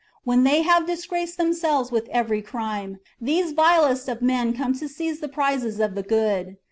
When 0.23 0.45
they 0.45 0.63
have 0.63 0.87
disgraced 0.87 1.37
themselves 1.37 1.91
with 1.91 2.09
evefy 2.09 2.43
crime, 2.43 2.97
these 3.21 3.51
vilest 3.51 4.09
of 4.09 4.19
men 4.23 4.51
come 4.53 4.73
to 4.79 4.89
seize 4.89 5.19
the 5.19 5.29
prizes 5.29 5.79
of 5.79 5.93
the 5.93 6.01
good. 6.01 6.57